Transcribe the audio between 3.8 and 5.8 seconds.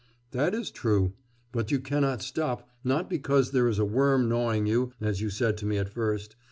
worm gnawing you, as you said to me